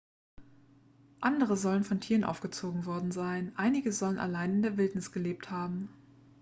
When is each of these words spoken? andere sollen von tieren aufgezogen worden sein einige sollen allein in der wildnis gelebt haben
andere 1.19 1.55
sollen 1.55 1.83
von 1.83 1.99
tieren 1.99 2.23
aufgezogen 2.23 2.85
worden 2.87 3.11
sein 3.11 3.53
einige 3.55 3.91
sollen 3.91 4.17
allein 4.17 4.53
in 4.55 4.61
der 4.63 4.75
wildnis 4.77 5.11
gelebt 5.11 5.51
haben 5.51 5.89